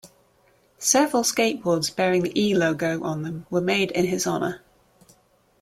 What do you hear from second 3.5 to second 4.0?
were made